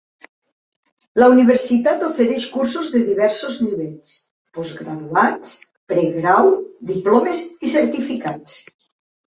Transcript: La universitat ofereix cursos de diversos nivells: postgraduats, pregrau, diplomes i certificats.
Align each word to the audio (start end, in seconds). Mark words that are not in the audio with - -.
La 1.23 1.27
universitat 1.33 2.05
ofereix 2.07 2.47
cursos 2.53 2.89
de 2.95 3.03
diversos 3.11 3.61
nivells: 3.67 4.15
postgraduats, 4.59 5.55
pregrau, 5.95 6.53
diplomes 6.97 7.47
i 7.49 7.73
certificats. 7.79 8.61